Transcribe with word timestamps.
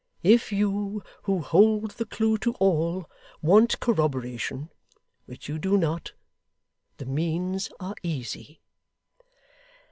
If 0.23 0.51
you, 0.51 1.03
who 1.25 1.41
hold 1.43 1.91
the 1.91 2.07
clue 2.07 2.39
to 2.39 2.53
all, 2.53 3.07
want 3.43 3.79
corroboration 3.79 4.71
(which 5.27 5.47
you 5.47 5.59
do 5.59 5.77
not), 5.77 6.13
the 6.97 7.05
means 7.05 7.69
are 7.79 7.93
easy. 8.01 8.61